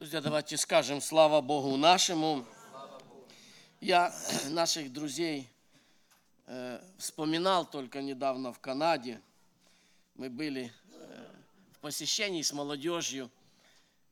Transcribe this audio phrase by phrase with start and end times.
[0.00, 2.46] Друзья, давайте скажем слава Богу нашему.
[3.82, 4.10] Я
[4.48, 5.46] наших друзей
[6.46, 9.20] э, вспоминал только недавно в Канаде.
[10.14, 11.26] Мы были э,
[11.74, 13.30] в посещении с молодежью.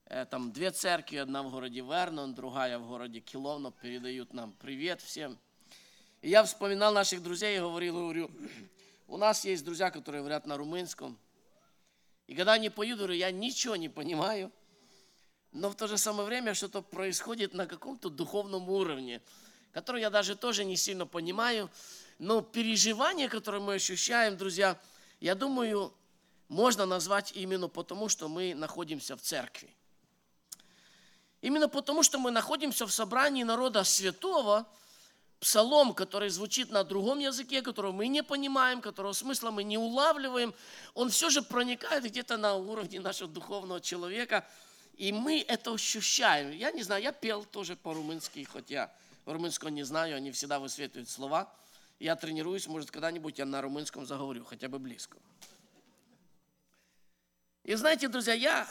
[0.05, 3.71] Э, там две церкви, одна в городе Вернон, другая в городе Килоно.
[3.71, 5.39] Передают нам привет всем.
[6.21, 8.31] И я вспоминал наших друзей и говорил, говорю,
[9.07, 11.17] у нас есть друзья, которые говорят на румынском.
[12.27, 14.53] И когда они поют, говорю, я ничего не понимаю–
[15.53, 19.23] но в то же самое время что-то происходит на каком-то духовном уровне,
[19.73, 21.71] который я даже тоже не сильно понимаю.
[22.19, 24.79] Но переживание, которое мы ощущаем, друзья,
[25.21, 25.93] я думаю,
[26.49, 29.75] можно назвать именно потому, что мы находимся в церкви.
[31.41, 34.67] Именно потому, что мы находимся в собрании народа святого,
[35.39, 40.53] псалом, который звучит на другом языке, которого мы не понимаем, которого смысла мы не улавливаем,
[40.95, 44.47] он все же проникает где-то на уровне нашего духовного человека–
[44.99, 46.51] и мы это ощущаем.
[46.51, 48.93] Я не знаю, я пел тоже по-румынски, хоть я
[49.27, 51.53] румынского не знаю, они всегда высветывают слова.
[52.01, 55.17] Я тренируюсь, может, когда-нибудь я на румынском заговорю, хотя бы близко.
[57.63, 58.69] И знаете, друзья, я,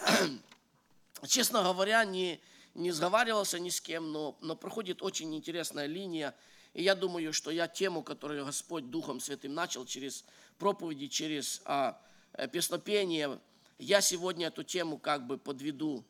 [1.28, 2.42] честно говоря, не,
[2.76, 6.36] не сговаривался ни с кем, но, но проходит очень интересная линия.
[6.74, 10.26] И я думаю, что я тему, которую Господь Духом Святым начал через
[10.58, 12.02] проповеди, через а,
[12.34, 13.40] э, песнопение,
[13.80, 16.04] я сегодня эту тему как бы подведу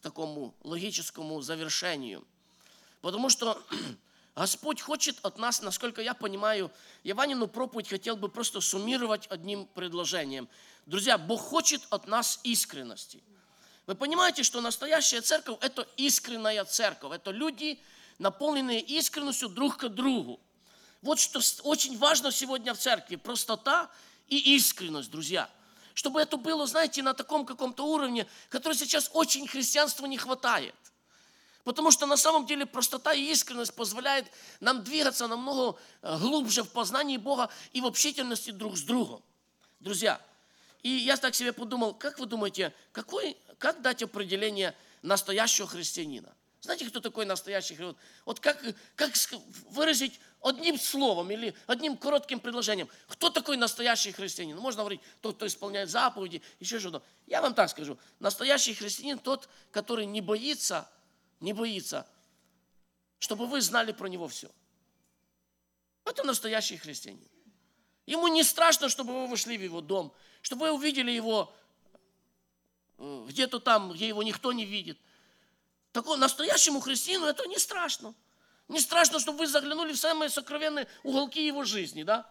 [0.00, 2.24] такому логическому завершению.
[3.00, 3.62] Потому что
[4.36, 6.70] Господь хочет от нас, насколько я понимаю,
[7.02, 10.48] Иванину проповедь хотел бы просто суммировать одним предложением.
[10.86, 13.22] Друзья, Бог хочет от нас искренности.
[13.86, 17.12] Вы понимаете, что настоящая церковь– это искренняя церковь.
[17.12, 17.78] Это люди,
[18.18, 20.40] наполненные искренностью друг к другу.
[21.02, 23.90] Вот что очень важно сегодня в церкви– простота
[24.28, 25.50] и искренность, друзья–
[25.94, 30.74] чтобы это было, знаете, на таком каком-то уровне, который сейчас очень христианству не хватает.
[31.62, 34.26] Потому что на самом деле простота и искренность позволяет
[34.60, 39.22] нам двигаться намного э, глубже в познании Бога и в общительности друг с другом.
[39.80, 40.20] Друзья,
[40.82, 46.34] и я так себе подумал, как вы думаете, какой, как дать определение настоящего христианина?
[46.64, 47.96] Знаете, кто такой настоящий христианин?
[48.24, 48.58] Вот как,
[48.96, 49.12] как
[49.68, 52.88] выразить одним словом или одним коротким предложением.
[53.06, 54.56] Кто такой настоящий христианин?
[54.56, 57.02] Можно говорить, тот, кто исполняет заповеди, еще что-то.
[57.26, 57.98] Я вам так скажу.
[58.18, 60.88] Настоящий христианин тот, который не боится,
[61.40, 62.06] не боится,
[63.18, 64.50] чтобы вы знали про него все.
[66.06, 67.28] Это настоящий христианин.
[68.06, 71.54] Ему не страшно, чтобы вы вошли в его дом, чтобы вы увидели его
[72.96, 74.98] э, где-то там, где его никто не видит.
[75.94, 78.16] Такому настоящему христианину это не страшно.
[78.66, 82.28] Не страшно, чтобы вы заглянули в самые сокровенные уголки его жизни, да?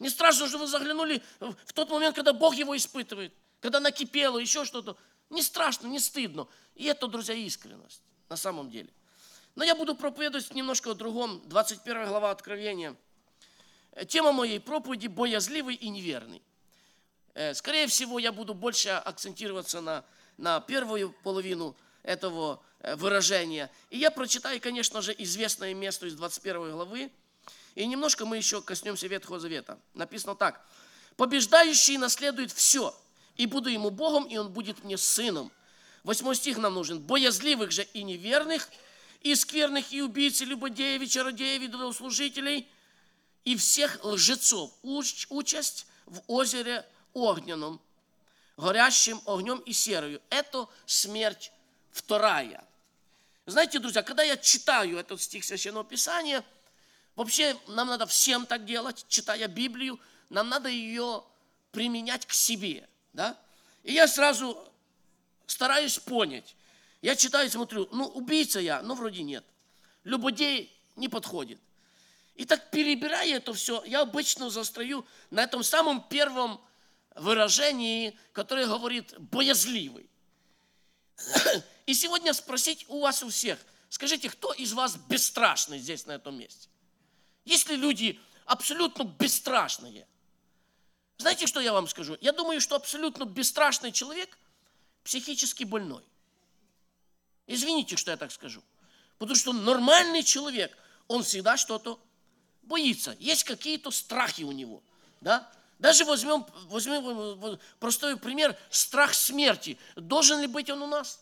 [0.00, 4.64] Не страшно, что вы заглянули в тот момент, когда Бог его испытывает, когда накипело, еще
[4.64, 4.96] что-то.
[5.30, 6.48] Не страшно, не стыдно.
[6.74, 8.90] И это, друзья, искренность на самом деле.
[9.54, 11.40] Но я буду проповедовать немножко о другом.
[11.48, 12.96] 21 глава Откровения.
[14.08, 16.42] Тема моей проповеди– боязливый и неверный.
[17.34, 20.04] Э, скорее всего, я буду больше акцентироваться на,
[20.36, 21.76] на первую половину
[22.08, 23.70] этого Э, выражения.
[23.90, 27.10] И я прочитаю, конечно же, известное место из 21 главы.
[27.74, 29.80] И немножко мы еще коснемся Ветхого Завета.
[29.94, 30.64] Написано так.
[31.16, 32.94] «Побеждающий наследует все,
[33.34, 35.50] и буду ему Богом, и он будет мне сыном».
[36.04, 37.00] Восьмой стих нам нужен.
[37.00, 38.68] «Боязливых же и неверных,
[39.22, 42.68] и скверных, и убийц, и любодеев, и чародеев, и идолослужителей,
[43.44, 44.72] и всех лжецов.
[44.82, 47.80] Уч, участь в озере огненном,
[48.56, 50.22] горящим огнем и серою.
[50.30, 51.50] Это смерть
[51.92, 52.64] вторая.
[53.46, 56.44] Знаете, друзья, когда я читаю этот стих Священного Писания,
[57.16, 59.98] вообще нам надо всем так делать, читая Библию,
[60.28, 61.24] нам надо ее
[61.72, 62.88] применять к себе.
[63.12, 63.38] Да?
[63.82, 64.68] И я сразу
[65.46, 66.54] стараюсь понять.
[67.00, 69.44] Я читаю смотрю, ну, убийца я, но вроде нет.
[70.04, 71.58] Любодей не подходит.
[72.34, 76.60] И так перебирая это все, я обычно застрою на этом самом первом
[77.16, 80.08] выражении, которое говорит «боязливый».
[81.86, 83.58] И сегодня спросить у вас у всех,
[83.88, 86.68] скажите, кто из вас бесстрашный здесь, на этом месте?
[87.44, 90.06] Есть ли люди абсолютно бесстрашные?
[91.16, 92.16] Знаете, что я вам скажу?
[92.20, 94.38] Я думаю, что абсолютно бесстрашный человек
[95.02, 96.04] психически больной.
[97.46, 98.62] Извините, что я так скажу.
[99.18, 100.76] Потому что нормальный человек,
[101.08, 101.98] он всегда что-то
[102.62, 103.16] боится.
[103.18, 104.82] Есть какие-то страхи у него.
[105.20, 105.50] Да?
[105.78, 109.78] Даже возьмем, возьмем простой пример, страх смерти.
[109.94, 111.20] Должен ли быть он у нас?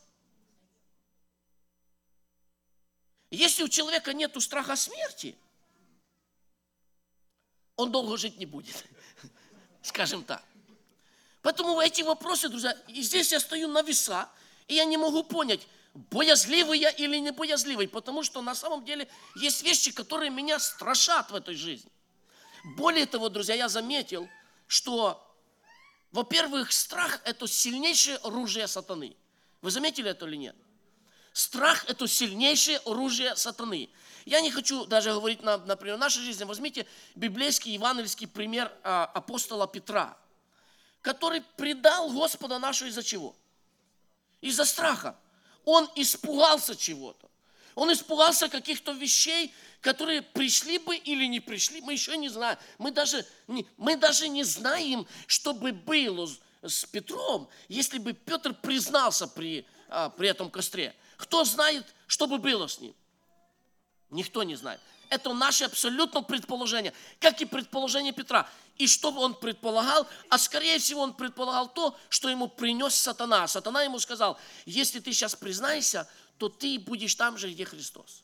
[3.29, 5.35] Если у человека нет страха смерти,
[7.75, 8.83] он долго жить не будет.
[9.83, 10.43] Скажем так.
[11.43, 14.29] Поэтому эти вопросы, друзья, и здесь я стою на веса,
[14.67, 19.07] И я не могу понять, боязливый я или не боязливый, потому что на самом деле
[19.35, 21.91] есть вещи, которые меня страшат в этой жизни.
[22.75, 24.27] Более того, друзья, я заметил,
[24.67, 25.23] что,
[26.11, 29.15] во-первых, страх– это сильнейшее оружие сатаны.
[29.61, 30.55] Вы заметили это или нет?
[31.33, 33.89] Страх– это сильнейшее оружие сатаны.
[34.25, 36.43] Я не хочу даже говорить, на, например, нашей жизни.
[36.43, 36.85] Возьмите
[37.15, 40.17] библейский, евангельский пример а, апостола Петра,
[41.01, 43.35] который предал Господа нашего из-за чего?
[44.41, 45.15] Из-за страха.
[45.63, 47.29] Он испугался чего-то.
[47.77, 52.57] Он испугался каких-то вещей, которые пришли бы или не пришли, мы еще не знаем.
[52.79, 56.27] Мы даже не, мы даже не знаем, что бы было
[56.63, 60.95] с Петром, если бы Петр признался при, а, при этом костре.
[61.17, 62.95] Кто знает, что бы было с ним?
[64.09, 64.81] Никто не знает.
[65.09, 68.49] Это наше абсолютно предположение, как и предположение Петра.
[68.77, 70.07] И что он предполагал?
[70.29, 73.47] А скорее всего он предполагал то, что ему принес сатана.
[73.47, 78.23] Сатана ему сказал, если ты сейчас признаешься, то ты будешь там же, где Христос.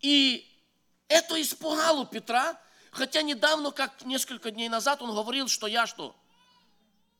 [0.00, 0.46] И
[1.08, 2.58] это испугало Петра,
[2.90, 6.16] хотя недавно, как несколько дней назад, он говорил, что я что?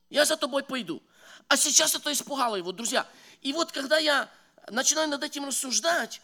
[0.08, 1.02] Я за тобой пойду.
[1.48, 3.06] А сейчас это испугало его, друзья.
[3.42, 4.28] И вот когда я
[4.70, 6.20] начинаю над этим рассуждать,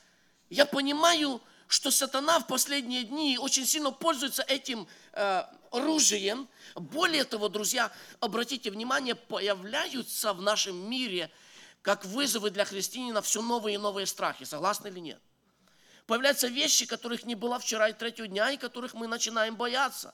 [0.51, 6.49] я понимаю, что сатана в последние дни очень сильно пользуется этим э, оружием.
[6.75, 7.91] Более того, друзья,
[8.21, 11.31] обратите внимание, появляются в нашем мире
[11.87, 14.45] как вызовы для христианина все новые и новые страхи.
[14.45, 15.21] Согласны или нет?
[16.09, 20.13] Появляются вещи, которых не было вчера и третьего дня, и которых мы начинаем бояться.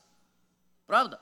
[0.86, 1.18] Правда?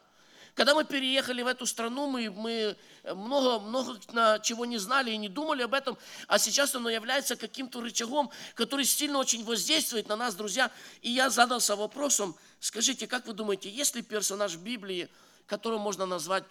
[0.56, 5.28] Когда мы переехали в эту страну, мы, мы много, много чего не знали и не
[5.28, 10.34] думали об этом, а сейчас оно является каким-то рычагом, который сильно очень воздействует на нас,
[10.34, 10.72] друзья.
[11.00, 15.08] И я задался вопросом, скажите, как вы думаете, есть ли персонаж Библии,
[15.46, 16.42] которого можно назвать,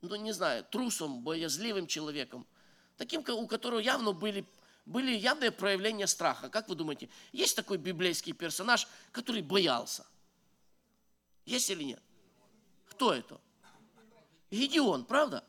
[0.00, 2.46] ну не знаю, трусом, боязливым человеком,
[2.96, 4.44] таким, у которого явно были
[4.86, 6.48] были явные проявления страха.
[6.48, 10.06] Как вы думаете, есть такой библейский персонаж, который боялся?
[11.46, 12.02] Есть или нет?
[12.90, 13.40] Кто это?
[14.50, 15.44] Гедеон, правда?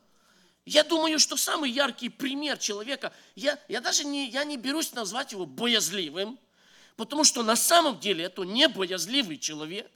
[0.64, 5.30] Я думаю, что самый яркий пример человека, я, я даже не, я не берусь назвать
[5.30, 6.40] его боязливым,
[6.96, 9.88] потому что на самом деле это не боязливый человек,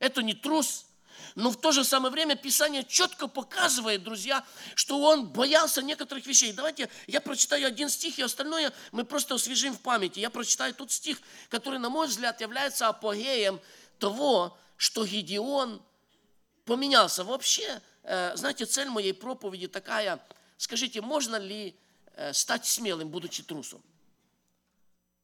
[0.00, 0.86] это не трус,
[1.34, 4.44] но в то же самое время Писание четко показывает, друзья,
[4.74, 6.52] что он боялся некоторых вещей.
[6.52, 10.20] Давайте я прочитаю один стих, и остальное мы просто освежим в памяти.
[10.20, 13.60] Я прочитаю тот стих, который, на мой взгляд, является апогеем
[13.98, 15.82] того, что Гедеон
[16.64, 17.24] поменялся.
[17.24, 20.20] Вообще, э, знаете, цель моей проповеди такая,
[20.56, 21.74] скажите, можно ли
[22.14, 23.82] э, стать смелым, будучи трусом?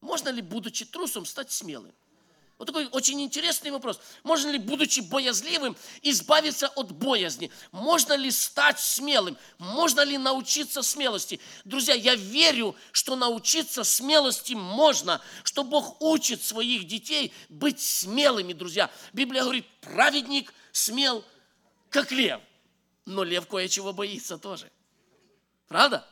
[0.01, 1.95] Можно ли, будучи трусом, стать смелым?
[2.57, 4.01] Вот такой очень интересный вопрос.
[4.23, 7.51] Можно ли, будучи боязливым, избавиться от боязни?
[7.73, 9.37] Можно ли стать смелым?
[9.59, 11.41] Можно ли научиться смелости?
[11.65, 18.89] Друзья, я верю, что научиться смелости можно, что Бог учит своих детей быть смелыми, друзья.
[19.13, 21.25] Библия говорит, праведник смел
[21.91, 22.41] как лев.
[23.05, 24.71] Но лев кое-чего боится тоже.
[25.67, 26.07] Правда?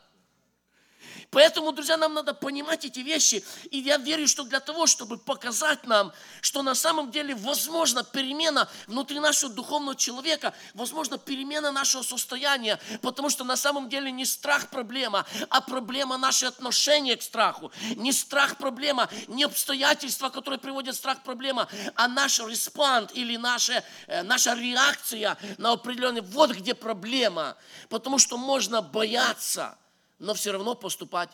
[1.32, 3.42] Поэтому, друзья, нам надо понимать эти вещи.
[3.70, 6.12] И я верю, что для того, чтобы показать нам,
[6.42, 13.30] что на самом деле возможна перемена внутри нашего духовного человека, возможно перемена нашего состояния, потому
[13.30, 17.72] что на самом деле не страх проблема, а проблема наше отношение к страху.
[17.96, 24.22] Не страх проблема, не обстоятельства, которые приводят страх проблема, а наш респонд или наша, э,
[24.22, 27.56] наша реакция на определенный, вот где проблема.
[27.88, 29.78] Потому что можно бояться–
[30.22, 31.30] но все равно поступать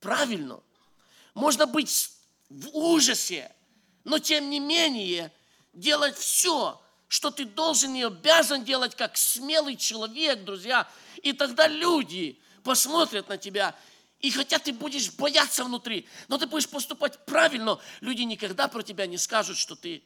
[0.00, 0.60] правильно.
[1.32, 2.10] Можно быть
[2.50, 3.54] в ужасе,
[4.02, 5.32] но тем не менее
[5.72, 10.88] делать все, что ты должен и обязан делать как смелый человек, друзья.
[11.22, 13.76] И тогда люди посмотрят на тебя,
[14.18, 19.06] и хотя ты будешь бояться внутри, но ты будешь поступать правильно, люди никогда про тебя
[19.06, 20.02] не скажут, что ты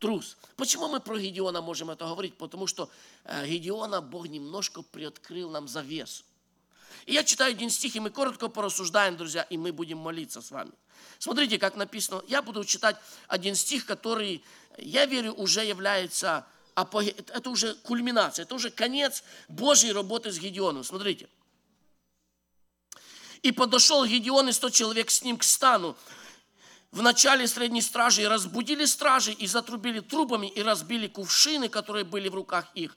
[0.00, 0.36] трус.
[0.56, 2.36] Почему мы про Гедеона можем это говорить?
[2.36, 2.90] Потому что
[3.24, 6.22] э, Гедеона Бог немножко приоткрыл нам завесу.
[7.04, 10.50] И я читаю один стих, и мы коротко порассуждаем, друзья, и мы будем молиться с
[10.50, 10.72] вами.
[11.18, 12.22] Смотрите, как написано.
[12.26, 12.96] Я буду читать
[13.28, 14.42] один стих, который,
[14.78, 20.84] я верю, уже является, это уже кульминация, это уже конец Божьей работы с Гедеоном.
[20.84, 21.28] Смотрите.
[23.42, 25.96] И подошел Гедеон и сто человек с ним к стану
[26.90, 32.34] в начале средней стражи, разбудили стражи, и затрубили трубами, и разбили кувшины, которые были в
[32.34, 32.96] руках их.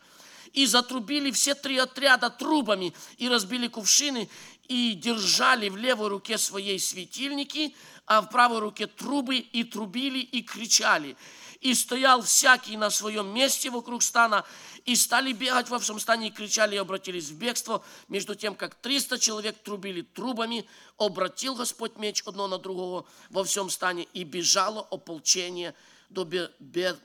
[0.53, 4.29] И затрубили все три отряда трубами, и разбили кувшины,
[4.67, 7.75] и держали в левой руке своей светильники,
[8.05, 11.17] а в правой руке трубы, и трубили, и кричали.
[11.59, 14.45] И стоял всякий на своем месте вокруг стана,
[14.85, 17.83] и стали бегать во всем стане, и кричали, и обратились в бегство.
[18.07, 20.65] Между тем, как триста человек трубили трубами,
[20.97, 25.75] обратил Господь меч одно на другого во всем стане, и бежало ополчение
[26.09, 26.25] до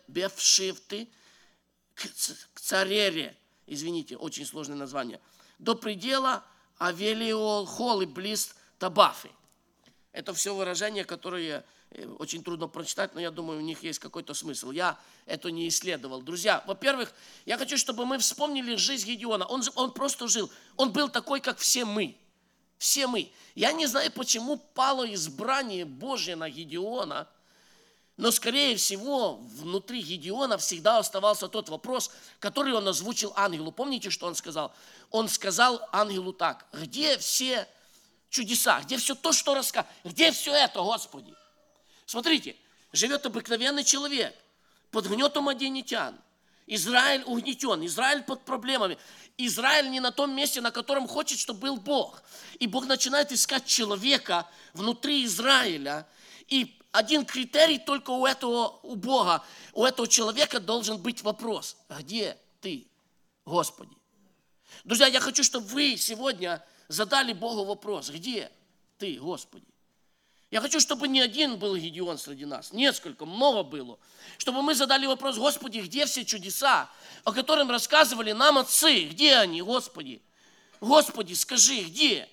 [0.07, 1.09] Бевшифты,
[1.95, 3.37] к царере,
[3.67, 5.21] извините, очень сложное название,
[5.59, 6.45] до предела
[6.79, 9.31] Авелиол-Холы, близ Табафы.
[10.13, 14.35] Это все выражения, которые э, очень трудно прочитать, но я думаю, у них есть какой-то
[14.35, 14.71] смысл.
[14.71, 16.23] Я это не исследовал.
[16.23, 17.13] Друзья, во-первых,
[17.47, 19.47] я хочу, чтобы мы вспомнили жизнь Гедеона.
[19.47, 20.51] Он, он просто жил.
[20.77, 22.17] Он был такой, как все мы.
[22.79, 23.33] Все мы.
[23.55, 27.29] Я не знаю, почему пало избрание Божье на Гедеона–
[28.17, 33.73] но, скорее всего, внутри Гедеона всегда оставался тот вопрос, который он озвучил ангелу.
[33.73, 34.73] Помните, что он сказал?
[35.11, 37.67] Он сказал ангелу так, где все
[38.31, 41.35] чудеса, где все то, что рассказал, где все это, Господи?
[42.07, 42.55] Смотрите,
[42.93, 44.35] живет обыкновенный человек
[44.93, 46.17] под гнетом одинитян.
[46.67, 48.97] Израиль угнетен, Израиль под проблемами.
[49.37, 52.23] Израиль не на том месте, на котором хочет, чтобы был Бог.
[52.61, 56.07] И Бог начинает искать человека внутри Израиля.
[56.47, 61.77] И один критерий только у этого, у Бога, у этого человека должен быть вопрос.
[61.89, 62.87] Где ты,
[63.45, 63.97] Господи?
[64.85, 68.11] Друзья, я хочу, чтобы вы сегодня задали Богу вопрос.
[68.11, 68.49] Где
[68.99, 69.67] ты, Господи?
[70.53, 73.99] Я хочу, чтобы не один был Гедеон среди нас, несколько, много было.
[74.39, 76.89] Чтобы мы задали вопрос, Господи, где все чудеса,
[77.25, 79.07] о которых рассказывали нам отцы?
[79.07, 80.23] Где они, Господи?
[80.81, 82.29] Господи, скажи, где?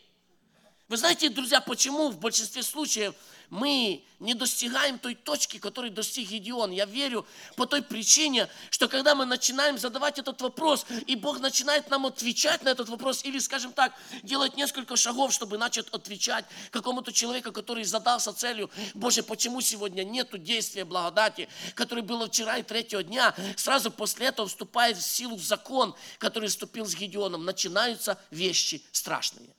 [0.87, 3.15] Вы знаете, друзья, почему в большинстве случаев
[3.51, 6.71] мы не достигаем той точки, которой достиг Гедеон.
[6.71, 7.27] Я верю
[7.57, 12.63] по той причине, что когда мы начинаем задавать этот вопрос, и Бог начинает нам отвечать
[12.63, 13.93] на этот вопрос, или, скажем так,
[14.23, 20.37] делать несколько шагов, чтобы начать отвечать какому-то человеку, который задался целью, Боже, почему сегодня нету
[20.37, 25.93] действия благодати, который было вчера и третьего дня, сразу после этого вступает в силу закон,
[26.19, 27.43] который вступил с Гедеоном.
[27.43, 29.53] Начинаются вещи страшные.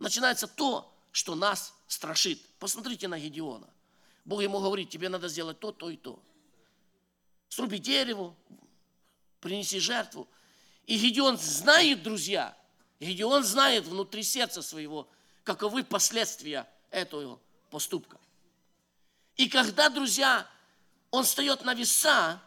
[0.00, 2.40] Начинается то, что нас страшит.
[2.60, 3.68] Посмотрите на Гедеона.
[4.24, 6.22] Бог ему говорит, тебе надо сделать то, то и то.
[7.48, 8.34] Сруби дерево,
[9.40, 10.28] принеси жертву.
[10.86, 12.56] И Гедеон знает, друзья,
[13.00, 15.08] Гедеон знает внутри сердца своего,
[15.42, 18.18] каковы последствия этого поступка.
[19.36, 20.46] И когда, друзья,
[21.10, 22.40] он встает на веса,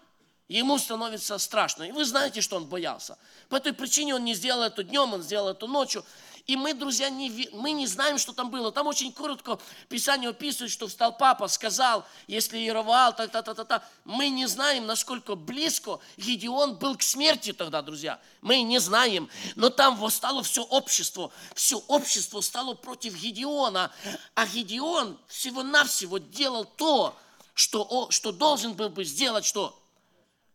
[0.47, 1.83] ему становится страшно.
[1.83, 3.17] И вы знаете, что он боялся.
[3.49, 6.05] По этой причине он не сделал это днем, он сделал это ночью.
[6.45, 8.69] И мы, друзья, не, мы не знаем, что там было.
[8.71, 13.67] Там очень коротко Писание описывает, что встал папа, сказал, если Яровал, так, так, так, так,
[13.67, 13.89] так.
[14.03, 18.19] Мы не знаем, насколько близко Гедеон был к смерти тогда, друзья.
[18.41, 19.29] Мы не знаем.
[19.55, 21.31] Но там восстало все общество.
[21.55, 23.89] Все общество стало против Гедеона.
[24.35, 27.17] А Гедеон всего-навсего делал то,
[27.53, 29.79] что, что должен был бы сделать что?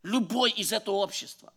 [0.02, 1.50] Любой из этого общества.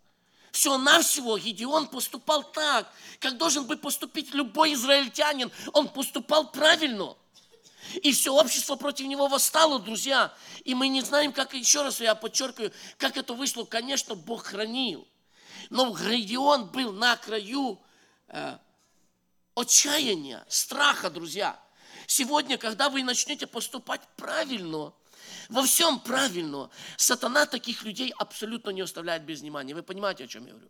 [0.52, 5.52] Все-навсего Гедеон поступал так, как должен бы поступить любой израильтянин.
[5.74, 7.16] Он поступал правильно.
[8.04, 10.34] И все общество против него восстало, друзья.
[10.64, 13.64] И мы не знаем, как, еще раз я подчеркиваю, как это вышло.
[13.64, 15.08] Конечно, Бог хранил.
[15.70, 17.82] Но Гедеон был на краю
[18.28, 18.58] э,
[19.56, 21.60] отчаяния, страха, друзья.
[22.08, 24.94] Сегодня, когда вы начнете поступать правильно,
[25.50, 26.70] во всем правильно.
[26.98, 29.74] Сатана таких людей абсолютно не оставляет без внимания.
[29.74, 30.70] Вы понимаете, о чем я говорю?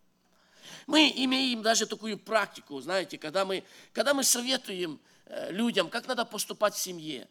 [0.88, 3.64] Мы имеем даже такую практику, знаете, когда мы,
[3.94, 7.28] когда мы советуем э, людям, как надо поступать в семье.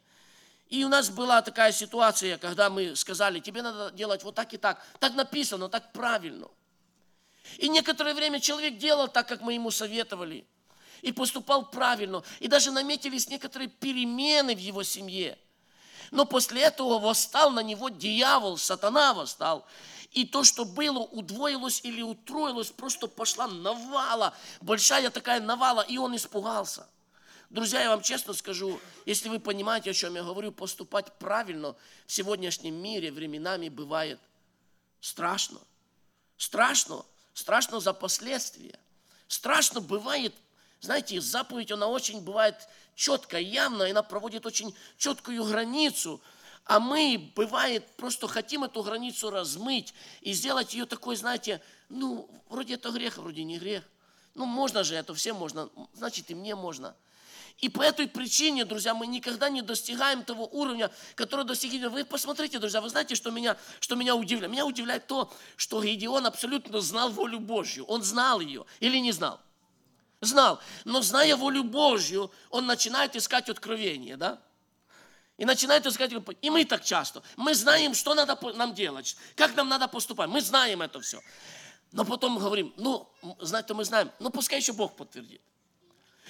[0.69, 4.57] И у нас была такая ситуация, когда мы сказали, тебе надо делать вот так и
[4.57, 4.85] так.
[5.01, 6.49] Так написано, так правильно.
[7.59, 10.47] И некоторое время человек делал так, как мы ему советовали.
[11.03, 12.23] И поступал правильно.
[12.39, 15.37] И даже наметились некоторые перемены в его семье–
[16.11, 19.67] но после этого восстал на него дьявол, сатана восстал.
[20.13, 26.17] И то, что было, удвоилось или утроилось, просто пошла навала, большая такая навала, и он
[26.17, 26.89] испугался.
[27.49, 31.75] Друзья, я вам честно скажу, если вы понимаете, о чем я говорю, поступать правильно
[32.07, 34.21] в сегодняшнем мире временами бывает
[35.01, 35.61] страшно.
[36.37, 37.05] Страшно.
[37.35, 38.79] Страшно за последствия.
[39.29, 40.35] Страшно бывает
[40.81, 42.57] знаете, заповедь, она очень бывает
[43.01, 46.21] четкая, явная, она проводит очень четкую границу.
[46.67, 52.75] А мы, бывает, просто хотим эту границу размыть и сделать ее такой, знаете, ну, вроде
[52.75, 53.83] это грех, а вроде не грех.
[54.35, 56.95] Ну, можно же это, всем можно, значит и мне можно.
[57.59, 61.87] И по этой причине, друзья, мы никогда не достигаем того уровня, который достигли.
[61.87, 64.53] Вы посмотрите, друзья, вы знаете, что меня, что меня удивляет?
[64.53, 67.85] Меня удивляет то, что Гедеон абсолютно знал волю Божью.
[67.87, 69.41] Он знал ее или не знал?
[70.21, 70.61] Знал.
[70.85, 74.41] Но зная волю Божью, он начинает искать откровение, да?
[75.39, 76.13] И начинает искать,
[76.43, 77.23] и мы так часто.
[77.37, 80.29] Мы знаем, что надо нам делать, как нам надо поступать.
[80.29, 81.21] Мы знаем это все.
[81.93, 83.11] Но потом говорим, ну,
[83.41, 85.41] знать-то мы знаем, но пускай еще Бог подтвердит.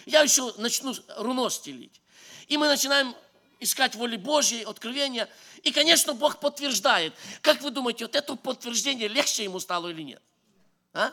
[0.07, 2.01] Я еще начну руно стелить.
[2.47, 3.15] И мы начинаем
[3.59, 5.29] искать воли Божьей, откровения.
[5.65, 7.13] И, конечно, Бог подтверждает.
[7.43, 10.23] Как вы думаете, вот это подтверждение легче ему стало или нет?
[10.93, 11.13] А?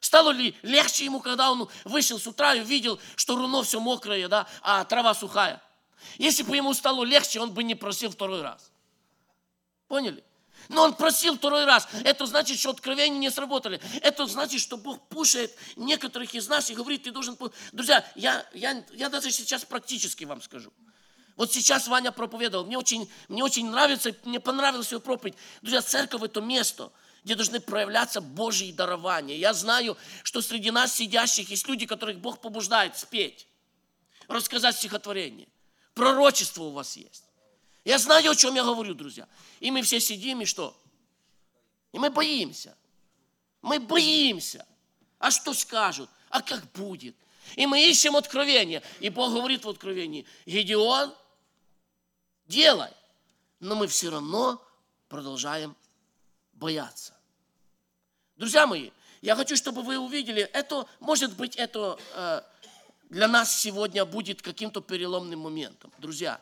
[0.00, 4.28] Стало ли легче ему, когда он вышел с утра и увидел, что руно все мокрое,
[4.28, 5.62] да, а трава сухая?
[6.16, 8.70] Если бы ему стало легче, он бы не просил второй раз.
[9.88, 10.24] Поняли?
[10.68, 11.88] Но он просил второй раз.
[12.04, 13.80] Это значит, что откровения не сработали.
[14.02, 17.36] Это значит, что Бог пушает некоторых из нас и говорит, ты должен...
[17.72, 20.72] Друзья, я, я, я даже сейчас практически вам скажу.
[21.36, 22.66] Вот сейчас Ваня проповедовал.
[22.66, 25.34] Мне очень, мне очень нравится, мне понравилась его проповедь.
[25.62, 26.92] Друзья, церковь– это место,
[27.24, 29.36] где должны проявляться Божьи дарования.
[29.36, 33.46] Я знаю, что среди нас сидящих есть люди, которых Бог побуждает спеть,
[34.28, 35.48] рассказать стихотворение–
[35.94, 37.24] Пророчество у вас есть.
[37.84, 39.28] Я знаю, о чем я говорю, друзья.
[39.58, 40.74] И мы все сидим, и что?
[41.92, 42.76] И мы боимся.
[43.62, 44.66] Мы боимся.
[45.18, 46.08] А что скажут?
[46.28, 47.16] А как будет?
[47.56, 48.82] И мы ищем откровение.
[49.00, 51.14] И Бог говорит в откровении, Гедеон,
[52.46, 52.92] делай.
[53.58, 54.62] Но мы все равно
[55.08, 55.76] продолжаем
[56.60, 57.14] бояться.
[58.36, 58.90] Друзья мои,
[59.22, 62.42] я хочу, чтобы вы увидели, это, может быть, это э,
[63.08, 65.92] для нас сегодня будет каким-то переломным моментом.
[65.98, 66.40] Друзья,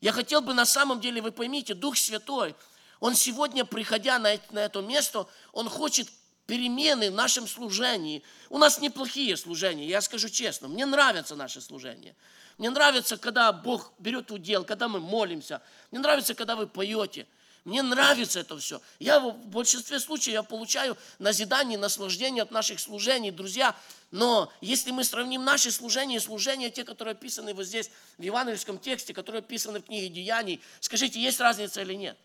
[0.00, 2.54] я хотел бы на самом деле, вы поймите, Дух Святой,
[2.98, 6.08] Он сегодня, приходя на на это место, Он хочет
[6.46, 8.22] перемены в нашем служении.
[8.48, 10.68] У нас неплохие служения, я скажу честно.
[10.68, 12.16] Мне нравится наше служение.
[12.58, 15.62] Мне нравится, когда Бог берет удел, когда мы молимся.
[15.90, 17.26] Мне нравится, когда вы поете.
[17.64, 18.82] Мне нравится это все.
[18.98, 23.76] Я в большинстве случаев я получаю назидание, наслаждение от наших служений, друзья.
[24.10, 28.78] Но если мы сравним наши служения и служения, те, которые описаны вот здесь, в евангельском
[28.78, 32.18] тексте, которые описаны в книге Деяний, скажите, есть разница или нет?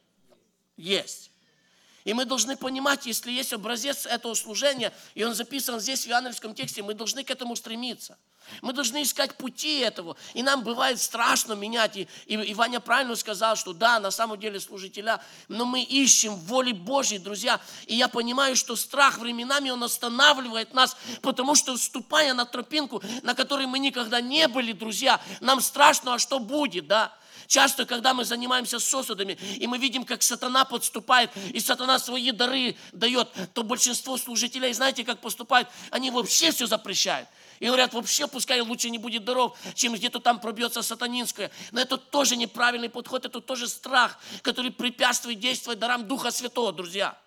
[0.76, 1.32] Есть.
[2.08, 6.56] И мы должны понимать, если есть образец этого служения, и он записан здесь в евангельском
[6.56, 8.18] тексте, мы должны к этому стремиться.
[8.62, 10.16] Мы должны искать пути этого.
[10.34, 11.98] И нам бывает страшно менять.
[11.98, 16.34] И, и, и Ваня правильно сказал, что да, на самом деле служителя, но мы ищем
[16.36, 17.60] воли Божьей, друзья.
[17.88, 23.36] И я понимаю, что страх временами, он останавливает нас, потому что вступая на тропинку, на
[23.36, 27.17] которой мы никогда не были, друзья, нам страшно, а что будет, да?
[27.48, 32.76] Часто, когда мы занимаемся сосудами, и мы видим, как сатана подступает, и сатана свои дары
[32.92, 35.70] дает, то большинство служителей, знаете, как поступают?
[35.90, 37.30] Они вообще все запрещают.
[37.60, 41.50] И говорят, вообще пускай лучше не будет даров, чем где-то там пробьется сатанинское.
[41.72, 47.18] Но это тоже неправильный подход, это тоже страх, который препятствует действовать дарам Духа Святого, друзья.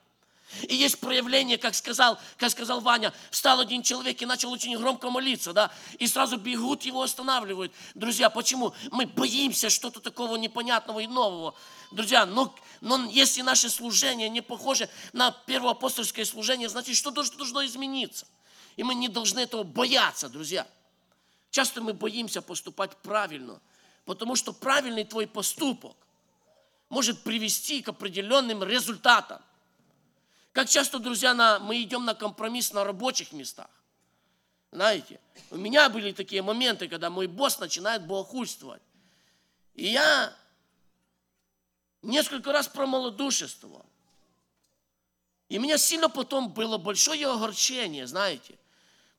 [0.69, 5.09] И есть проявление, как сказал, как сказал Ваня, встал один человек и начал очень громко
[5.11, 7.73] молиться, да, и сразу бегут, его останавливают.
[7.95, 8.75] Друзья, почему?
[8.91, 11.55] Мы боимся что-то такого непонятного и нового.
[11.93, 17.65] Друзья, но, но если наше служение не похоже на первоапостольское служение, значит, что должно, должно
[17.65, 18.27] измениться?
[18.77, 20.67] И мы не должны этого бояться, друзья.
[21.51, 23.61] Часто мы боимся поступать правильно,
[24.05, 25.97] потому что правильный твой поступок
[26.89, 29.41] может привести к определенным результатам.
[30.53, 33.69] Как часто, друзья, на, мы идем на компромисс на рабочих местах.
[34.73, 38.83] Знаете, у меня были такие моменты, когда мой босс начинает богохульствовать.
[39.75, 40.35] И я
[42.03, 43.85] несколько раз промолодушествовал.
[45.49, 48.57] И меня сильно потом было большое огорчение, знаете.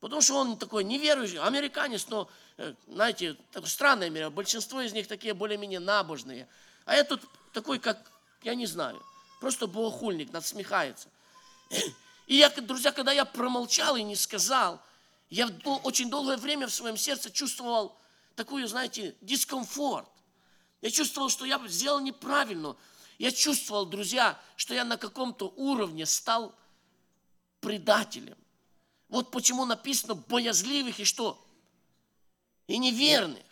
[0.00, 5.34] Потому что он такой неверующий, американец, но, э, знаете, странное мир, большинство из них такие
[5.34, 6.48] более-менее набожные.
[6.86, 7.20] А я тут
[7.52, 8.10] такой, как,
[8.42, 9.00] я не знаю,
[9.40, 11.08] просто богохульник, надсмехается.
[12.26, 14.80] И я, друзья, когда я промолчал и не сказал,
[15.30, 17.96] я очень долгое время в своем сердце чувствовал
[18.36, 20.08] такую, знаете, дискомфорт.
[20.80, 22.76] Я чувствовал, что я сделал неправильно.
[23.18, 26.54] Я чувствовал, друзья, что я на каком-то уровне стал
[27.60, 28.36] предателем.
[29.08, 31.42] Вот почему написано боязливых и что?
[32.66, 33.44] И неверных.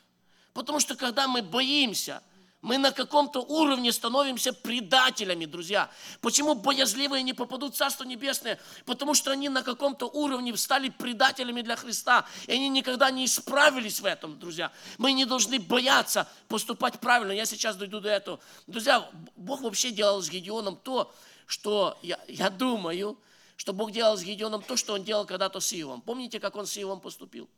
[0.52, 2.22] Потому что когда мы боимся,
[2.62, 5.90] мы на каком-то уровне становимся предателями, друзья.
[6.20, 8.59] Почему боязливые не попадут в Царство Небесное?
[8.85, 12.27] Потому что они на каком-то уровне стали предателями для Христа.
[12.46, 14.70] И они никогда не исправились в этом, друзья.
[14.99, 17.33] Мы не должны бояться поступать правильно.
[17.33, 18.40] Я сейчас дойду до этого.
[18.66, 21.14] Друзья, Бог вообще делал с Гедеоном то,
[21.46, 23.18] что я, я думаю,
[23.57, 26.03] что Бог делал с Гедеоном то, что он делал когда-то с Иовом.
[26.03, 27.49] Помните, как он с Иовом поступил?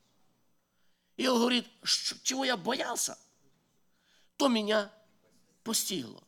[1.17, 1.67] Иов говорит,
[2.23, 3.19] чего я боялся,
[4.43, 4.91] то меня
[5.63, 6.21] постигло.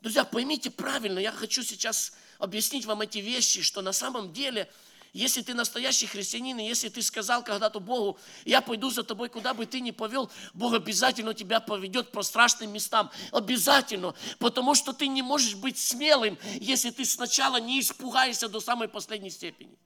[0.00, 4.68] Друзья, поймите правильно, я хочу сейчас объяснить вам эти вещи, что на самом деле–
[5.12, 9.54] если ты настоящий христианин, и если ты сказал когда-то Богу, я пойду за тобой, куда
[9.54, 13.12] бы ты ни повел, Бог обязательно тебя поведет по страшным местам.
[13.30, 14.16] Обязательно.
[14.40, 19.30] Потому что ты не можешь быть смелым, если ты сначала не испугаешься до самой последней
[19.30, 19.78] степени.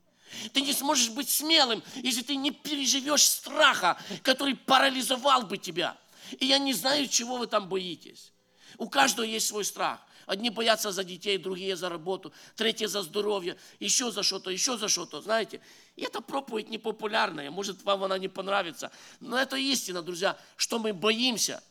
[0.54, 5.98] Ты не сможешь быть смелым, если ты не переживешь страха, который парализовал бы тебя.
[6.38, 8.32] И я не знаю, чего вы там боитесь.
[8.76, 10.00] У каждого есть свой страх.
[10.26, 14.88] Одни боятся за детей, другие за работу, третьи за здоровье, еще за что-то, еще за
[14.88, 15.62] что-то, знаете.
[15.96, 18.92] И эта проповедь непопулярная, может, вам она не понравится.
[19.20, 21.62] Но это истина, друзья, что мы боимся,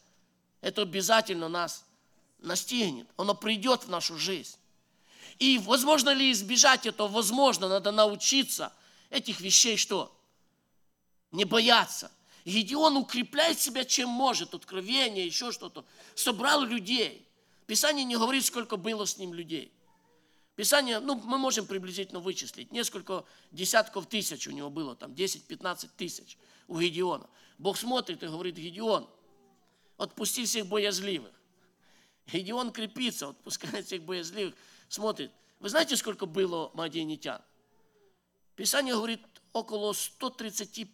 [0.62, 1.86] это обязательно нас
[2.40, 3.08] настигнет.
[3.16, 4.58] Оно придет в нашу жизнь.
[5.38, 7.08] И возможно ли избежать этого?
[7.08, 8.74] Возможно, надо научиться
[9.12, 10.12] этих вещей что?
[11.32, 12.12] Не бояться.
[12.48, 15.84] Гедеон укрепляет себя чем может, откровение, еще что-то.
[16.16, 17.28] Собрал людей.
[17.66, 19.70] Писание не говорит, сколько было с ним людей.
[20.56, 22.72] Писание, ну, мы можем приблизительно вычислить.
[22.72, 26.38] Несколько десятков тысяч у него было, там 10-15 тысяч
[26.70, 27.30] у Гедеона.
[27.58, 29.10] Бог смотрит и говорит, Гедеон,
[29.98, 31.34] отпусти всех боязливых.
[32.28, 34.56] Гедеон крепится, отпускает всех боязливых,
[34.88, 35.34] смотрит.
[35.60, 37.42] Вы знаете, сколько было мадианитян?
[38.56, 39.20] Писание говорит,
[39.52, 40.88] около 130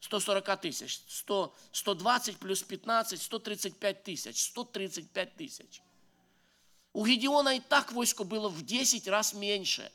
[0.00, 5.82] 140 тысяч, 100, 120 плюс 15, 135 тысяч, 135 тысяч.
[6.92, 9.90] У Гедеона и так войско было в 10 раз меньше.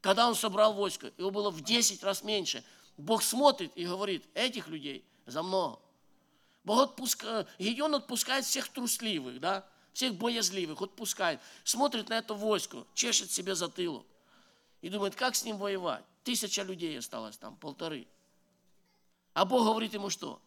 [0.00, 2.64] Когда он собрал войско, его было в 10 раз меньше.
[2.96, 5.80] Бог смотрит и говорит, этих людей за много.
[6.64, 11.40] Бог отпускает, Гедеон отпускает всех трусливых, да, всех боязливых, отпускает.
[11.64, 14.04] Смотрит на это войско, чешет себе затылок.
[14.82, 16.04] И думает, как с ним воевать?
[16.24, 18.06] Тысяча людей осталось там, полторы.
[19.36, 20.40] А Бог говорит ему что?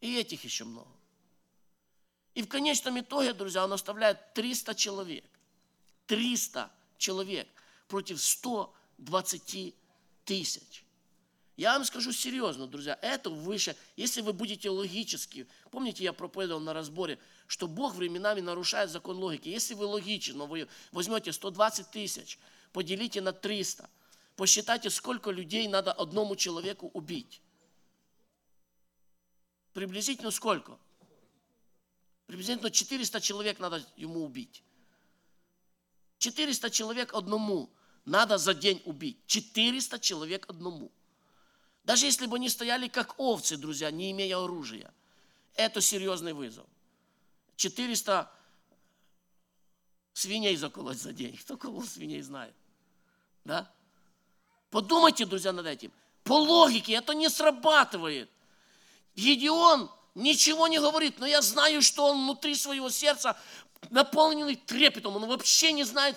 [0.00, 0.90] И этих еще много.
[2.34, 5.24] И в конечном итоге, друзья, он оставляет 300 человек.
[6.08, 7.46] 300 человек
[7.86, 9.76] против 120
[10.24, 10.84] тысяч.
[11.56, 16.72] Я вам скажу серьезно, друзья, это выше, если вы будете логически, помните, я проповедовал на
[16.72, 19.50] разборе, что Бог временами нарушает закон логики.
[19.50, 22.40] Если вы логичны, но вы возьмете 120 тысяч,
[22.72, 23.88] поделите на 300,
[24.34, 27.40] посчитайте, сколько людей надо одному человеку убить.
[29.72, 30.78] Приблизительно сколько?
[32.26, 34.62] Приблизительно 400 человек надо ему убить.
[36.18, 37.70] 400 человек одному
[38.04, 39.18] надо за день убить.
[39.26, 40.90] 400 человек одному.
[41.84, 44.92] Даже если бы они стояли как овцы, друзья, не имея оружия.
[45.54, 46.66] Это серьезный вызов.
[47.56, 48.30] 400
[50.12, 51.36] свиней заколоть за день.
[51.36, 52.54] Кто кого свиней знает?
[53.44, 53.72] Да?
[54.70, 55.92] Подумайте, друзья, над этим.
[56.24, 58.30] По логике это не срабатывает.
[59.18, 63.36] Гедеон ничего не говорит, но я знаю, что он внутри своего сердца
[63.90, 65.16] наполненный трепетом.
[65.16, 66.16] Он вообще не знает,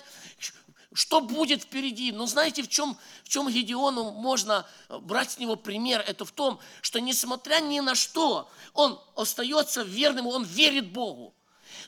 [0.92, 2.12] что будет впереди.
[2.12, 6.04] Но знаете, в чем, в чем Гедеону можно брать с него пример?
[6.06, 11.34] Это в том, что несмотря ни на что, он остается верным, он верит Богу.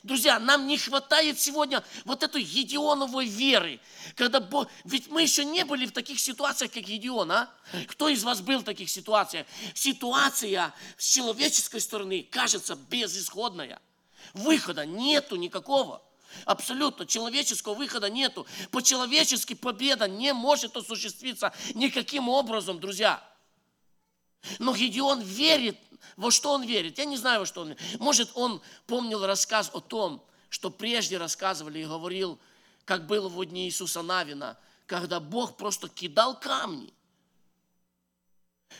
[0.05, 3.79] Друзья, нам не хватает сегодня вот этой Гедеоновой веры.
[4.13, 4.67] Когда Бог...
[4.83, 7.49] Ведь мы еще не были в таких ситуациях, как Гедеон, а?
[7.87, 9.47] Кто из вас был в таких ситуациях?
[9.73, 13.81] Ситуация с человеческой стороны кажется безысходная.
[14.35, 16.03] Выхода нету никакого.
[16.45, 18.45] Абсолютно человеческого выхода нету.
[18.69, 23.23] По-человечески победа не может осуществиться никаким образом, друзья.
[24.59, 25.79] Но Гедеон верит
[26.17, 26.97] во что он верит?
[26.97, 27.99] Я не знаю, во что он верит.
[27.99, 32.39] Может, он помнил рассказ о том, что прежде рассказывали и говорил,
[32.85, 36.93] как было в дни Иисуса Навина, когда Бог просто кидал камни–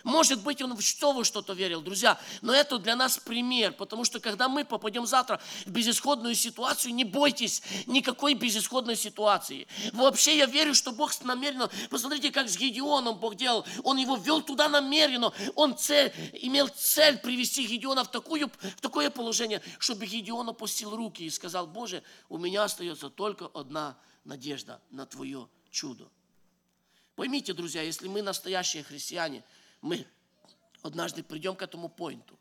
[0.05, 4.19] может быть, он что вы что-то верил, друзья, но это для нас пример, потому что
[4.19, 9.67] когда мы попадем завтра в безысходную ситуацию, не бойтесь никакой безысходной ситуации.
[9.93, 14.43] Вообще я верю, что Бог намеренно, посмотрите, как с Гедеоном Бог делал, он его вел
[14.43, 20.47] туда намеренно, он цель, имел цель привести Гедеона в, такую, в такое положение, чтобы Гедеон
[20.49, 26.07] опустил руки и сказал, Боже, у меня остается только одна надежда на Твое чудо.
[27.15, 29.43] Поймите, друзья, если мы настоящие христиане–
[29.81, 30.05] мы
[30.81, 32.37] однажды придем к этому поинту,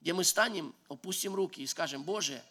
[0.00, 2.42] где мы станем, опустим руки и скажем, Боже,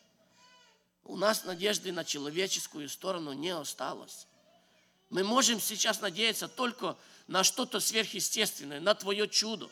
[1.04, 4.28] у нас надежды на человеческую сторону не осталось.
[5.10, 9.70] Мы можем сейчас надеяться только на что-то сверхъестественное, на Твое чудо.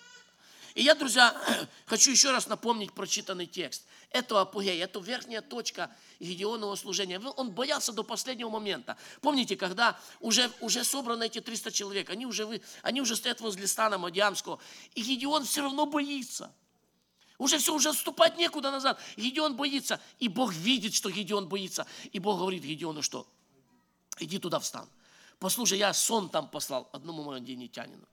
[0.75, 1.33] И я, друзья,
[1.85, 3.85] хочу еще раз напомнить прочитанный текст.
[4.11, 7.17] Это апогей, это верхняя точка Гедеонова служения.
[7.19, 8.97] Он боялся до последнего момента.
[9.21, 13.97] Помните, когда уже, уже собраны эти 300 человек, они уже, они уже стоят возле стана
[13.97, 14.59] Мадиамского,
[14.93, 16.53] и Гедеон все равно боится.
[17.38, 18.99] Уже все, уже отступать некуда назад.
[19.15, 20.01] Гедеон боится.
[20.19, 21.88] И Бог видит, что Гедеон боится.
[22.11, 23.27] И Бог говорит Гедеону, что
[24.19, 24.88] иди туда встань.
[25.39, 28.07] Послушай, я сон там послал одному мадинитянину.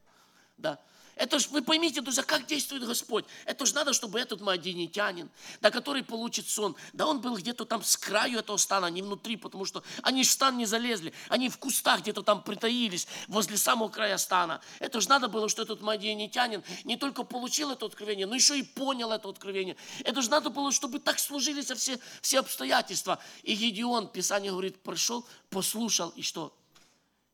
[0.57, 0.81] Да.
[1.17, 3.25] Это ж, вы поймите, друзья, как действует Господь.
[3.45, 7.83] Это же надо, чтобы этот мадинитянин, да, который получит сон, да он был где-то там
[7.83, 11.59] с краю этого стана, не внутри, потому что они в стан не залезли, они в
[11.59, 14.61] кустах где-то там притаились, возле самого края стана.
[14.79, 18.63] Это же надо было, что этот мадинитянин не только получил это откровение, но еще и
[18.63, 19.77] понял это откровение.
[20.05, 23.19] Это же надо было, чтобы так сложились все, все обстоятельства.
[23.43, 26.57] И Гедеон, Писание говорит, пришел, послушал и что?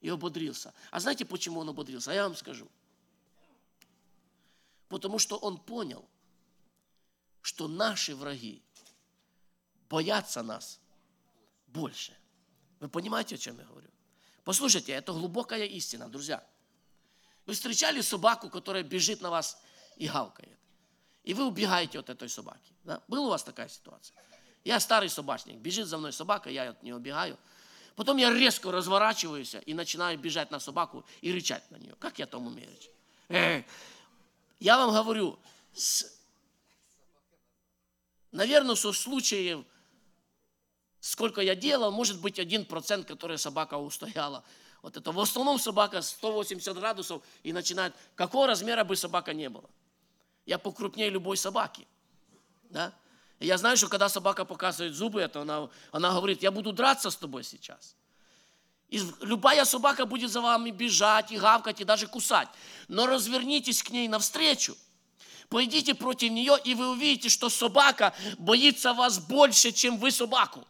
[0.00, 0.72] и ободрился.
[0.90, 2.12] А знаете, почему он ободрился?
[2.12, 2.68] А я вам скажу.
[4.88, 6.09] Потому что он понял,
[7.42, 8.62] что наши враги
[9.88, 10.81] боятся нас
[11.66, 12.16] больше.
[12.81, 13.88] Вы понимаете, о чем я говорю?
[14.44, 16.44] Послушайте, это глубокая истина, друзья.
[17.46, 19.61] Вы встречали собаку, которая бежит на вас
[19.96, 20.59] и гавкает.
[21.24, 22.72] И вы убегаете от этой собаки.
[22.85, 23.03] Да?
[23.09, 24.16] Была у вас такая ситуация?
[24.64, 27.38] Я старый собачник, бежит за мной собака, я от нее убегаю.
[27.96, 31.94] Потом я резко разворачиваюсь и начинаю бежать на собаку и рычать на нее.
[31.98, 32.70] Как я там умею?
[33.29, 33.62] Э,
[34.60, 35.38] я вам говорю,
[35.72, 36.06] с,
[38.32, 39.64] наверное, со случаев,
[41.00, 44.44] сколько я делал, может быть один процент, который собака устояла.
[44.82, 49.68] Вот это в основном собака 180 градусов и начинает, какого размера бы собака не была.
[50.46, 51.86] Я покрупнее любой собаки.
[52.70, 52.92] Да?
[53.40, 57.16] Я знаю, что когда собака показывает зубы, это она, она говорит, я буду драться с
[57.16, 57.94] тобой сейчас.
[58.88, 62.48] И любая собака будет за вами бежать и гавкать, и даже кусать.
[62.88, 64.77] Но развернитесь к ней навстречу.
[65.51, 70.66] Пойдите против нее, и вы увидите, что собака боится вас больше, чем вы собаку.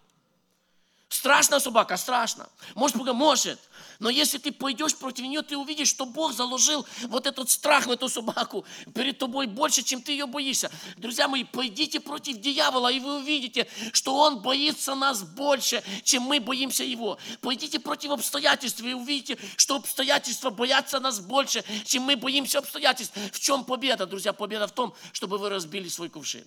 [1.09, 2.49] Страшно собака, страшно.
[2.75, 3.59] Может, может.
[3.99, 7.91] Но если ты пойдешь против нее, ты увидишь, что Бог заложил вот этот страх в
[7.91, 10.71] эту собаку перед тобой больше, чем ты ее боишься.
[10.97, 16.39] Друзья мои, пойдите против дьявола, и вы увидите, что он боится нас больше, чем мы
[16.39, 17.19] боимся его.
[17.41, 23.17] Пойдите против обстоятельств, и увидите, что обстоятельства боятся нас больше, чем мы боимся обстоятельств.
[23.33, 24.33] В чем победа, друзья?
[24.33, 26.47] Победа в том, чтобы вы разбили свой кувшин.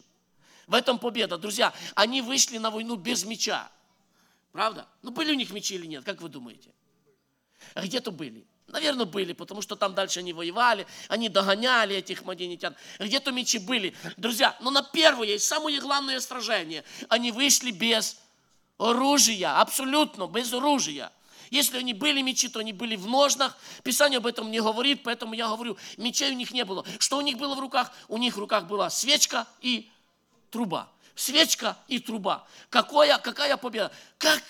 [0.67, 1.73] В этом победа, друзья.
[1.95, 3.69] Они вышли на войну без меча.
[4.53, 4.87] Правда?
[5.01, 6.69] Ну, были у них мечи или нет, как вы думаете?
[7.75, 8.45] Где-то были.
[8.67, 12.75] Наверное, были, потому что там дальше они воевали, они догоняли этих мадинитян.
[12.99, 13.93] Где-то мечи были.
[14.17, 18.17] Друзья, но на первое и самое главное сражение они вышли без
[18.77, 21.11] оружия, абсолютно без оружия.
[21.49, 23.57] Если они были мечи, то они были в ножнах.
[23.83, 26.85] Писание об этом не говорит, поэтому я говорю, мечей у них не было.
[26.97, 27.91] Что у них было в руках?
[28.07, 29.91] У них в руках была свечка и
[30.49, 30.87] труба.
[31.13, 32.47] Свечка и труба.
[32.69, 33.91] Какая, какая победа?
[34.17, 34.41] Как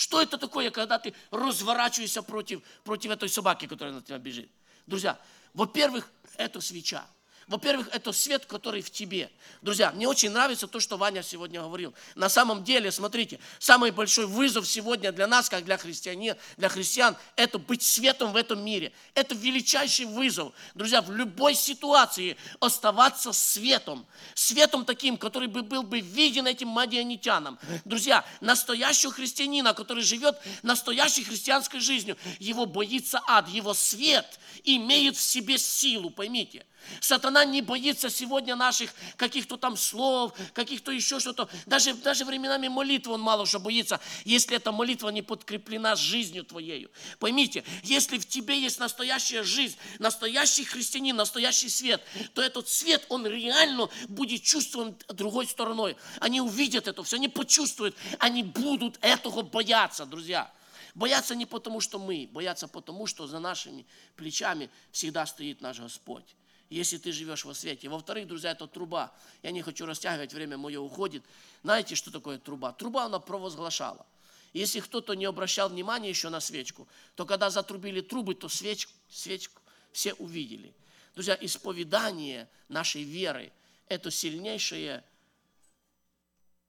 [0.00, 4.50] что это такое, когда ты разворачиваешься против, против этой собаки, которая на тебя бежит?
[4.86, 5.20] Друзья,
[5.52, 7.06] во-первых, это свеча.
[7.50, 9.28] Во-первых, это свет, который в тебе.
[9.60, 11.92] Друзья, мне очень нравится то, что Ваня сегодня говорил.
[12.14, 17.16] На самом деле, смотрите, самый большой вызов сегодня для нас, как для христиан, для христиан,
[17.34, 18.92] это быть светом в этом мире.
[19.16, 20.52] Это величайший вызов.
[20.76, 24.06] Друзья, в любой ситуации оставаться светом.
[24.34, 27.58] Светом таким, который бы был бы виден этим мадианитянам.
[27.84, 35.20] Друзья, настоящего христианина, который живет настоящей христианской жизнью, его боится ад, его свет имеет в
[35.20, 36.64] себе силу, поймите.
[37.00, 41.48] Сатана не боится сегодня наших каких-то там слов, каких-то еще что-то.
[41.66, 46.90] Даже, даже временами молитвы он мало что боится, если эта молитва не подкреплена жизнью твоею.
[47.18, 52.02] Поймите, если в тебе есть настоящая жизнь, настоящий христианин, настоящий свет,
[52.34, 55.96] то этот свет, он реально будет чувствован другой стороной.
[56.20, 60.50] Они увидят это все, они почувствуют, они будут этого бояться, друзья.
[60.94, 66.24] Бояться не потому, что мы, бояться потому, что за нашими плечами всегда стоит наш Господь
[66.70, 67.88] если ты живешь во свете.
[67.88, 69.12] Во-вторых, друзья, это труба.
[69.42, 71.24] Я не хочу растягивать, время мое уходит.
[71.62, 72.72] Знаете, что такое труба?
[72.72, 74.06] Труба, она провозглашала.
[74.52, 79.60] Если кто-то не обращал внимания еще на свечку, то когда затрубили трубы, то свечку, свечку
[79.92, 80.72] все увидели.
[81.14, 83.52] Друзья, исповедание нашей веры–
[83.88, 85.04] это сильнейшее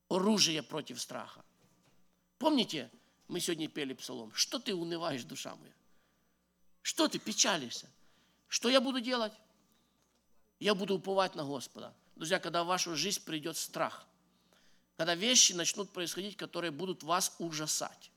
[0.10, 1.46] оружие против страха.
[2.40, 2.90] Помните,
[3.28, 4.34] мы сегодня пели псалом.
[4.34, 5.74] Что ты унываешь, душа моя?
[6.82, 7.88] Что ты печалишься?
[8.48, 9.34] Что я буду делать?
[10.62, 11.92] Я буду уповать на Господа.
[12.16, 14.06] Друзья, когда в вашу жизнь придет страх,
[14.96, 18.12] когда вещи начнут происходить, которые будут вас ужасать.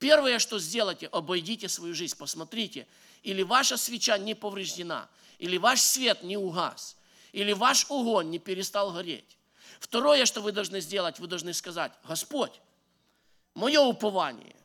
[0.00, 2.88] Первое, что сделайте, обойдите свою жизнь, посмотрите,
[3.22, 6.96] или ваша свеча не повреждена, или ваш свет не угас,
[7.30, 9.36] или ваш огонь не перестал гореть.
[9.78, 12.60] Второе, что вы должны сделать, вы должны сказать, Господь,
[13.54, 14.56] мое упование,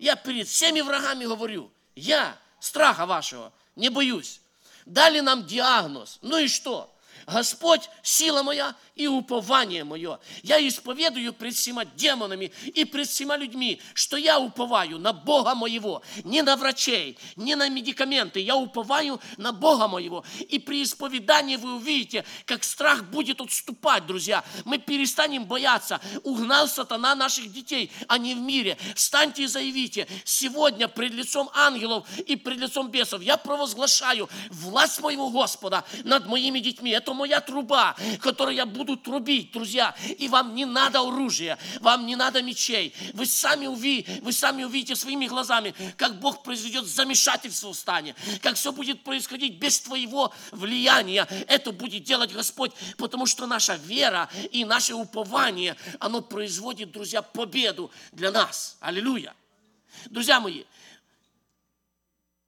[0.00, 4.40] я перед всеми врагами говорю, я страха вашего не боюсь.
[4.88, 6.18] Дали нам диагноз.
[6.22, 6.90] Ну и что?
[7.28, 10.18] Господь– сила моя и упование мое.
[10.42, 16.02] Я исповедую пред всеми демонами и пред всеми людьми, что я уповаю на Бога моего,
[16.24, 18.40] не на врачей, не на медикаменты.
[18.40, 20.24] Я уповаю на Бога моего.
[20.48, 24.42] И при исповедании вы увидите, как страх будет отступать, друзья.
[24.64, 26.00] Мы перестанем бояться.
[26.24, 28.78] Угнал сатана наших детей, а не в мире.
[28.96, 35.30] Встаньте и заявите, сегодня пред лицом ангелов и пред лицом бесов я провозглашаю власть моего
[35.30, 36.90] Господа над моими детьми.
[36.90, 39.94] Это моя труба, которую я буду трубить, друзья.
[40.18, 42.94] И вам не надо оружия, вам не надо мечей.
[43.12, 48.56] Вы сами, уви, вы сами увидите своими глазами, как Бог произведет замешательство в стане, как
[48.56, 51.26] все будет происходить без твоего влияния.
[51.48, 57.90] Это будет делать Господь, потому что наша вера и наше упование, оно производит, друзья, победу
[58.12, 58.76] для нас.
[58.80, 59.34] Аллилуйя.
[60.06, 60.64] Друзья мои,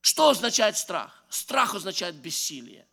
[0.00, 1.24] что означает страх?
[1.28, 2.86] Страх означает бессилие.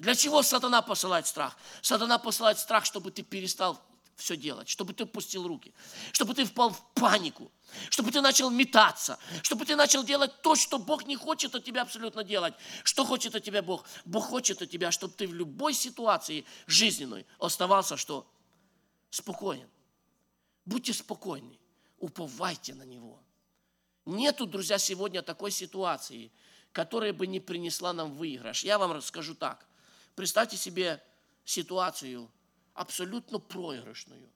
[0.00, 1.58] Для чего сатана посылает страх?
[1.82, 3.78] Сатана посылает страх, чтобы ты перестал
[4.16, 5.74] все делать, чтобы ты пустил руки,
[6.12, 7.52] чтобы ты впал в панику,
[7.90, 11.82] чтобы ты начал метаться, чтобы ты начал делать то, что Бог не хочет от тебя
[11.82, 12.54] абсолютно делать.
[12.82, 13.84] Что хочет от тебя Бог?
[14.06, 18.26] Бог хочет от тебя, чтобы ты в любой ситуации жизненной оставался что?
[19.10, 19.68] Спокоен.
[20.64, 21.58] Будьте спокойны,
[21.98, 23.22] уповайте на Него.
[24.06, 26.32] Нету, друзья, сегодня такой ситуации,
[26.72, 28.64] которая бы не принесла нам выигрыш.
[28.64, 29.66] Я вам расскажу так.
[30.14, 31.02] Представьте себе
[31.44, 32.30] ситуацию
[32.74, 34.30] абсолютно проигрышную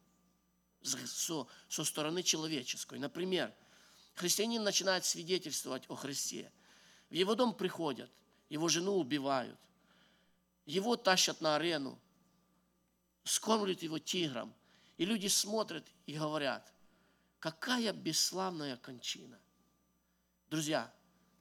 [0.82, 2.98] со, со стороны человеческой.
[2.98, 3.54] Например,
[4.14, 6.52] христианин начинает свидетельствовать о Христе.
[7.10, 8.10] В его дом приходят,
[8.48, 9.58] его жену убивают,
[10.66, 11.98] его тащат на арену,
[13.24, 14.54] скормлют его тигром.
[14.96, 16.72] И люди смотрят и говорят,
[17.40, 19.40] какая бесславная кончина.
[20.50, 20.92] Друзья,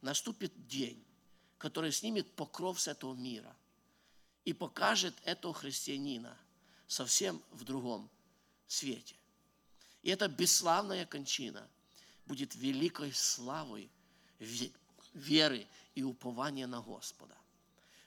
[0.01, 1.05] наступит день,
[1.59, 3.55] который снимет покров с этого мира–
[4.45, 6.37] и покажет этого христианина
[6.87, 8.09] совсем в другом
[8.67, 9.15] свете.
[10.01, 11.67] И эта бесславная кончина
[12.25, 13.89] будет великой славой
[15.13, 17.35] веры и упования на Господа.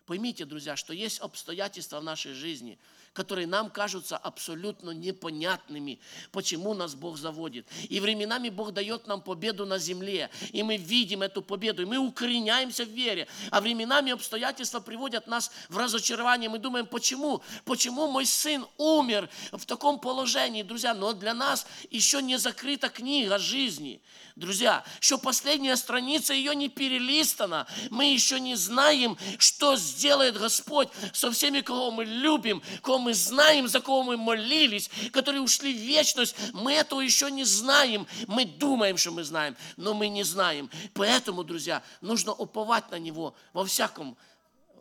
[0.05, 2.79] Поймите, друзья, что есть обстоятельства в нашей жизни–
[3.17, 5.99] которые нам кажутся абсолютно непонятными,
[6.33, 7.67] почему нас Бог заводит.
[7.89, 11.97] И временами Бог дает нам победу на земле, и мы видим эту победу, и мы
[11.97, 13.27] укореняемся в вере.
[13.51, 16.51] А временами обстоятельства приводят нас в разочарование.
[16.51, 17.43] Мы думаем, почему?
[17.65, 20.93] Почему мой сын умер в таком положении, друзья?
[20.93, 24.03] Но для нас еще не закрыта книга жизни.
[24.37, 27.67] Друзья, еще последняя страница ее не перелистана.
[27.89, 33.69] Мы еще не знаем, что сделает Господь со всеми, кого мы любим, кого мы знаем,
[33.69, 36.37] за кого мы молились, которые ушли в вечность.
[36.53, 38.07] Мы этого еще не знаем.
[38.27, 40.71] Мы думаем, что мы знаем, но мы не знаем.
[40.95, 44.17] Поэтому, друзья, нужно уповать на Него во всяком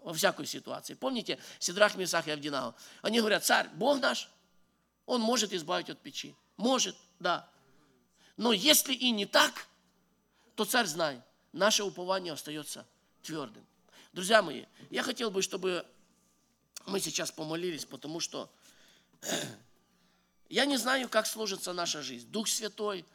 [0.03, 0.93] во всякой ситуации.
[0.93, 2.75] Помните, Сидрах, Месах и Авдинау?
[3.01, 4.29] Они говорят, царь, Бог наш,
[5.07, 6.35] Он может избавить от печи.
[6.57, 7.49] Может, да.
[8.37, 9.67] Но если и не так,
[10.55, 11.21] то царь знай,
[11.53, 12.85] наше упование остается
[13.23, 13.65] твердым.
[14.13, 15.85] Друзья мои, я хотел бы, чтобы
[16.85, 18.49] мы сейчас помолились, потому что
[20.49, 22.27] я не знаю, как сложится наша жизнь.
[22.29, 23.05] Дух Святой,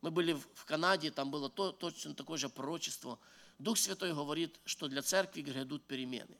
[0.00, 3.18] мы были в Канаде, там было то, точно такое же пророчество.
[3.58, 6.36] Дух Святой говорит, что для церкви грядут перемены.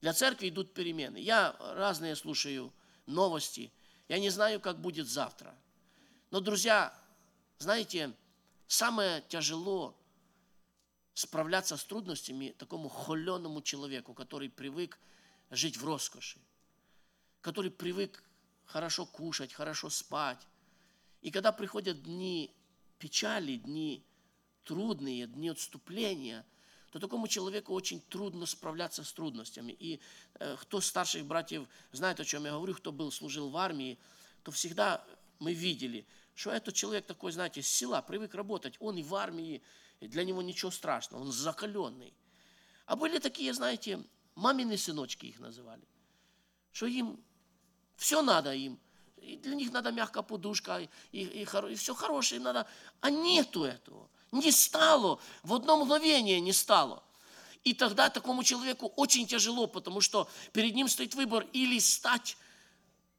[0.00, 1.18] Для церкви идут перемены.
[1.18, 2.72] Я разные слушаю
[3.06, 3.72] новости.
[4.08, 5.54] Я не знаю, как будет завтра.
[6.30, 6.92] Но, друзья,
[7.58, 8.12] знаете,
[8.66, 9.96] самое тяжело
[11.14, 14.98] справляться с трудностями такому холеному человеку, который привык
[15.54, 16.40] жить в роскоши,
[17.40, 18.22] который привык
[18.64, 20.46] хорошо кушать, хорошо спать.
[21.20, 22.54] И когда приходят дни
[22.98, 24.04] печали, дни
[24.64, 26.44] трудные, дни отступления,
[26.90, 29.72] то такому человеку очень трудно справляться с трудностями.
[29.72, 30.00] И
[30.34, 33.98] э, кто старших братьев знает, о чем я говорю, кто был, служил в армии,
[34.42, 35.04] то всегда
[35.38, 39.62] мы видели– что этот человек такой, знаете, с села, привык работать, он и в армии,
[40.00, 42.12] и для него ничего страшного, он закаленный.
[42.86, 44.02] А были такие, знаете,
[44.34, 45.82] мамины сыночки их называли,
[46.72, 47.22] что им
[47.96, 48.78] все надо им,
[49.16, 52.66] и для них надо мягкая подушка, и, и, и все хорошее им надо,
[53.00, 57.02] а нету этого, не стало, в одно мгновение не стало.
[57.64, 62.36] И тогда такому человеку очень тяжело, потому что перед ним стоит выбор или стать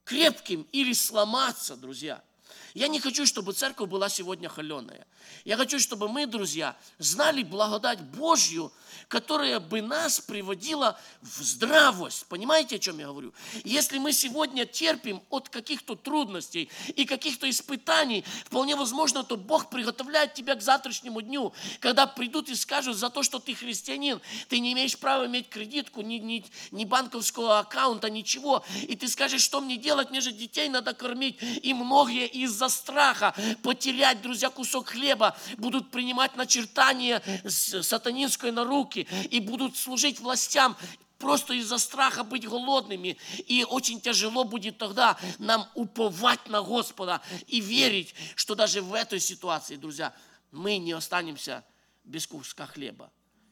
[0.04, 2.22] крепким, или сломаться, друзья–
[2.74, 5.06] Я не хочу, чтобы церковь была сегодня холеная.
[5.46, 8.72] Я хочу, чтобы мы, друзья, знали благодать Божью,
[9.08, 12.26] которая бы нас приводила в здравость.
[12.28, 13.34] Понимаете, о чем я говорю?
[13.64, 20.34] Если мы сегодня терпим от каких-то трудностей и каких-то испытаний, вполне возможно, то Бог приготовляет
[20.34, 24.74] тебя к завтрашнему дню, когда придут и скажут за то, что ты христианин, ты не
[24.74, 28.64] имеешь права иметь кредитку, ни, ни, ни банковского аккаунта, ничего.
[28.82, 31.38] И ты скажешь, что мне делать, мне же детей надо кормить.
[31.42, 39.40] И многие из-за страха потерять, друзья, кусок хлеба будут принимать начертание сатанинской на руки и
[39.40, 40.78] будут служить властям
[41.18, 43.18] просто из-за страха быть голодными.
[43.48, 49.20] И очень тяжело будет тогда нам уповать на Господа и верить, что даже в этой
[49.20, 50.14] ситуации, друзья,
[50.52, 51.64] мы не останемся
[52.04, 53.10] без куска хлеба.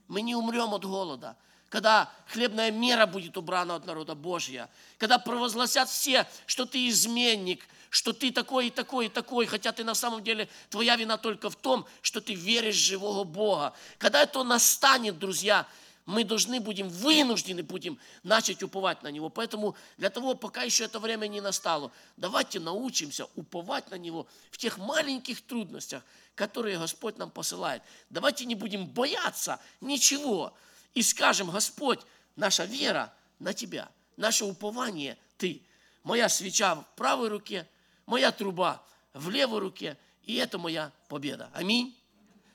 [0.08, 1.38] Мы не умрем от голода
[1.72, 8.14] когда хлебная мера будет убрана от народа Божья, когда провозгласят все, что ты изменник, что
[8.14, 11.58] ты такой и такой и такой, хотя ты на самом деле, твоя вина только в
[11.58, 13.74] том, что ты веришь в живого Бога.
[13.98, 15.68] Когда это настанет, друзья,
[16.06, 19.30] мы должны будем, вынуждены будем начать уповать на Него.
[19.30, 24.58] Поэтому для того, пока еще это время не настало, давайте научимся уповать на Него в
[24.58, 26.02] тех маленьких трудностях,
[26.36, 27.84] которые Господь нам посылает.
[28.10, 30.54] Давайте не будем бояться ничего,
[30.94, 32.00] и скажем, Господь,
[32.38, 35.62] наша вера на Тебя, наше упование Ты.
[36.04, 37.68] Моя свеча в правой руке,
[38.06, 38.84] моя труба
[39.14, 41.50] в левой руке, и это моя победа.
[41.54, 41.96] Аминь.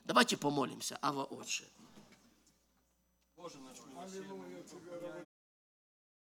[0.04, 0.98] Давайте помолимся.
[1.02, 1.64] Ава Отче.
[3.36, 3.78] Боже наш,